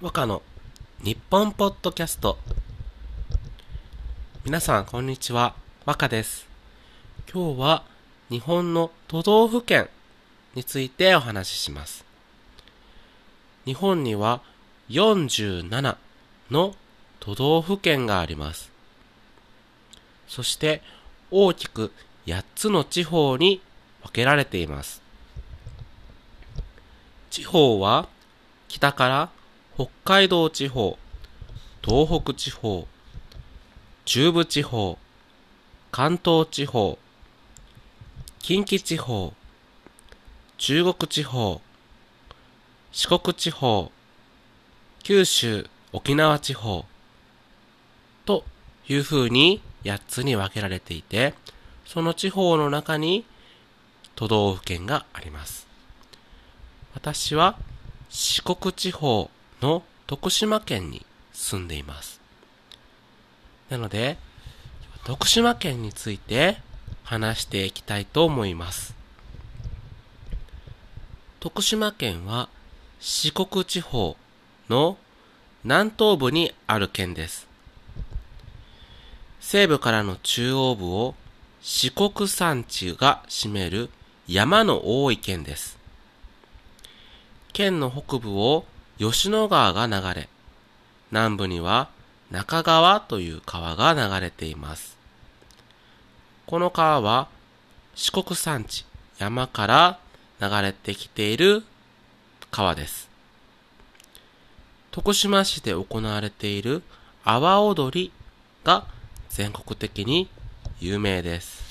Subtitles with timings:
[0.00, 0.42] 和歌の
[1.02, 2.38] 日本ポッドキャスト。
[4.44, 5.56] 皆さんこんにちは。
[5.86, 6.46] 和歌です。
[7.28, 7.82] 今日は
[8.30, 9.88] 日本の都道府県
[10.54, 12.04] についてお話しします。
[13.64, 14.40] 日本には
[14.88, 15.96] 47
[16.52, 16.76] の
[17.18, 18.70] 都道府県があります。
[20.28, 20.80] そして
[21.32, 21.90] 大きく
[22.26, 23.60] 8つの地方に
[24.04, 25.02] 分けられています。
[27.30, 28.08] 地方は
[28.68, 29.37] 北から
[29.78, 30.98] 北海道地方、
[31.84, 32.88] 東北地方、
[34.06, 34.98] 中部地方、
[35.92, 36.98] 関東地方、
[38.40, 39.32] 近畿地方、
[40.56, 41.60] 中国地方、
[42.90, 43.92] 四国地方、
[45.04, 46.84] 九州、沖縄地方、
[48.24, 48.42] と
[48.88, 51.34] いうふうに8つに分けられていて、
[51.86, 53.24] その地方の中に
[54.16, 55.68] 都道府県があります。
[56.94, 57.56] 私は
[58.08, 59.30] 四国地方
[59.60, 62.20] の徳島県に住んでいます。
[63.70, 64.18] なので、
[65.04, 66.58] 徳島県について
[67.02, 68.94] 話していきたいと思います。
[71.40, 72.48] 徳島県は
[73.00, 74.16] 四国地方
[74.68, 74.98] の
[75.64, 77.46] 南東部にある県です。
[79.40, 81.14] 西部からの中央部を
[81.62, 83.90] 四国山地が占める
[84.26, 85.78] 山の多い県です。
[87.52, 88.64] 県の北部を
[88.98, 90.28] 吉野川が流れ、
[91.12, 91.88] 南部には
[92.32, 94.96] 中川という川が流れています。
[96.46, 97.28] この川は
[97.94, 98.84] 四国山地、
[99.18, 99.98] 山から
[100.40, 101.62] 流れてきている
[102.50, 103.08] 川です。
[104.90, 106.82] 徳島市で行われている
[107.24, 108.12] 阿波踊り
[108.64, 108.84] が
[109.28, 110.28] 全国的に
[110.80, 111.62] 有名です。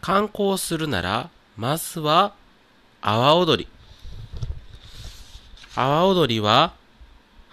[0.00, 2.34] 観光するなら、まずは
[3.00, 3.73] 阿波踊り。
[5.76, 6.72] 阿波踊りは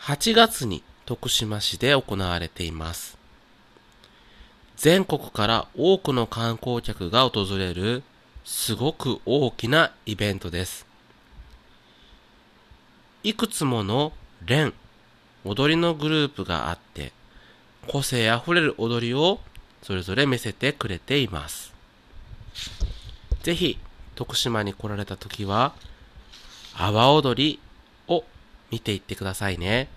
[0.01, 3.17] 8月に徳島市で行われています。
[4.77, 8.03] 全国から多くの観光客が訪れる
[8.45, 10.85] すごく大きなイベントです。
[13.23, 14.13] いくつもの
[14.45, 14.73] 連、
[15.43, 17.13] 踊りのグループがあって、
[17.87, 19.39] 個性あふれる踊りを
[19.81, 21.73] それぞれ見せてくれています。
[23.41, 23.79] ぜひ、
[24.13, 25.73] 徳島に来られた時は、
[26.75, 27.59] 阿波踊り
[28.11, 28.23] を
[28.69, 29.89] 見ていってくださいね。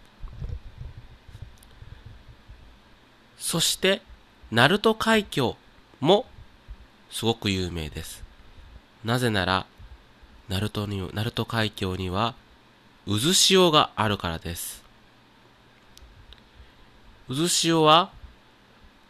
[3.39, 4.01] そして、
[4.51, 5.57] 鳴門海峡
[6.01, 6.27] も
[7.11, 8.23] すごく有名です。
[9.05, 9.67] なぜなら、
[10.49, 12.35] 鳴門に、鳴門海峡には
[13.07, 14.83] 渦潮があるからです。
[17.29, 18.11] 渦潮は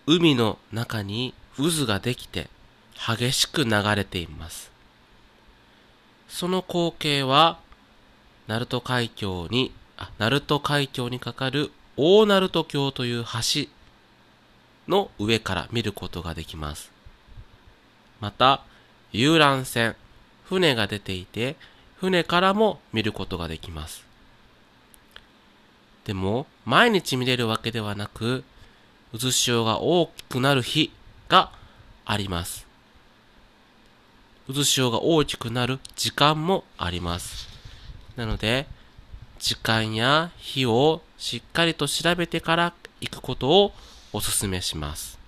[0.07, 2.49] 海の中に渦ができて
[2.95, 4.71] 激しく流れています。
[6.29, 7.59] その光景は
[8.47, 13.69] 鳴門海峡に、あ、鳴門海峡にかかる大鳴門橋という橋
[14.89, 16.91] の上から見ることができます。
[18.21, 18.63] また、
[19.13, 19.97] 遊覧船、
[20.45, 21.57] 船が出ていて、
[21.97, 24.05] 船からも見ることができます。
[26.05, 28.45] でも、毎日見れるわけではなく、
[29.19, 30.93] 渦潮が大きくなる日
[31.29, 31.51] が
[32.05, 32.67] あります。
[34.53, 37.54] 渦潮が大きくなる時間もあります。
[38.17, 38.67] なので、
[39.39, 43.73] 時間や日をしっかりと調べてから行くことを
[44.13, 45.19] お勧めします。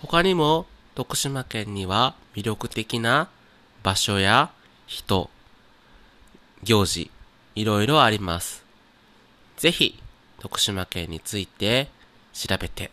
[0.00, 3.28] 他にも徳島県には魅力的な
[3.82, 4.50] 場所や
[4.86, 5.30] 人、
[6.62, 7.10] 行事、
[7.54, 8.64] いろいろあります。
[9.56, 9.98] ぜひ
[10.38, 11.88] 徳島県について
[12.32, 12.90] 調べて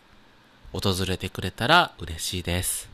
[0.72, 2.88] 訪れてくれたら嬉しいです。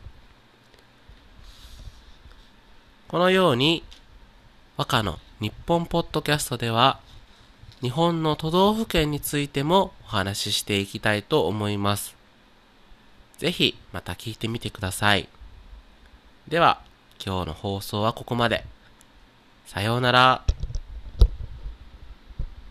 [3.07, 3.83] このように
[4.77, 7.01] 和歌の日本ポッドキャストでは、
[7.81, 12.15] 日本の都道府県についてもお話ししていきたいと思います。
[13.37, 15.27] ぜひまた聞いてみてください。
[16.47, 16.79] では、
[17.23, 18.63] 今日の放送はここまで。
[19.65, 20.43] さようなら。